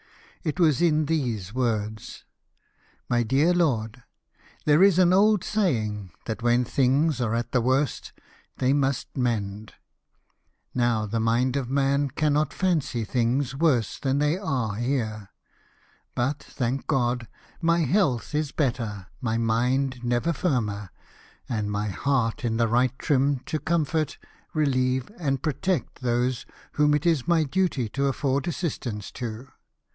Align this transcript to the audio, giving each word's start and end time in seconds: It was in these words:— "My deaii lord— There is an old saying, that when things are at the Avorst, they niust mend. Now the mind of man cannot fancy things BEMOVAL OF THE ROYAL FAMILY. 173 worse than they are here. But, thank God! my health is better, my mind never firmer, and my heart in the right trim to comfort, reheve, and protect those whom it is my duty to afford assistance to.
It 0.43 0.59
was 0.59 0.81
in 0.81 1.05
these 1.05 1.53
words:— 1.53 2.25
"My 3.11 3.23
deaii 3.23 3.55
lord— 3.55 4.01
There 4.65 4.81
is 4.81 4.97
an 4.97 5.13
old 5.13 5.43
saying, 5.43 6.11
that 6.25 6.41
when 6.41 6.65
things 6.65 7.21
are 7.21 7.35
at 7.35 7.51
the 7.51 7.61
Avorst, 7.61 8.11
they 8.57 8.73
niust 8.73 9.05
mend. 9.15 9.75
Now 10.73 11.05
the 11.05 11.19
mind 11.19 11.55
of 11.55 11.69
man 11.69 12.09
cannot 12.09 12.51
fancy 12.51 13.03
things 13.05 13.51
BEMOVAL 13.53 13.67
OF 13.77 13.83
THE 14.01 14.07
ROYAL 14.07 14.19
FAMILY. 14.19 14.39
173 14.39 14.95
worse 14.97 14.97
than 14.97 14.97
they 14.97 14.97
are 14.97 15.07
here. 15.07 15.29
But, 16.15 16.39
thank 16.41 16.87
God! 16.87 17.27
my 17.61 17.81
health 17.81 18.33
is 18.33 18.51
better, 18.51 19.05
my 19.21 19.37
mind 19.37 20.03
never 20.03 20.33
firmer, 20.33 20.89
and 21.47 21.69
my 21.69 21.89
heart 21.89 22.43
in 22.43 22.57
the 22.57 22.67
right 22.67 22.97
trim 22.97 23.41
to 23.41 23.59
comfort, 23.59 24.17
reheve, 24.55 25.11
and 25.19 25.43
protect 25.43 26.01
those 26.01 26.47
whom 26.71 26.95
it 26.95 27.05
is 27.05 27.27
my 27.27 27.43
duty 27.43 27.87
to 27.89 28.07
afford 28.07 28.47
assistance 28.47 29.11
to. 29.11 29.49